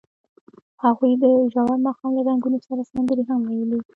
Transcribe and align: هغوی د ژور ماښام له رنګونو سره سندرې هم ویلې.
هغوی 0.83 1.11
د 1.23 1.23
ژور 1.53 1.77
ماښام 1.85 2.11
له 2.17 2.21
رنګونو 2.29 2.57
سره 2.67 2.81
سندرې 2.91 3.23
هم 3.29 3.39
ویلې. 3.49 3.79